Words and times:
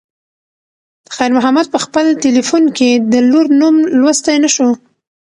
خیر 1.15 1.31
محمد 1.37 1.67
په 1.73 1.79
خپل 1.85 2.05
تلیفون 2.23 2.63
کې 2.77 2.89
د 3.11 3.13
لور 3.29 3.45
نوم 3.61 3.75
لوستی 4.01 4.37
نه 4.43 4.49
شو. 4.55 4.69